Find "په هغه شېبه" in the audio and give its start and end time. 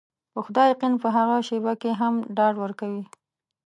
1.03-1.73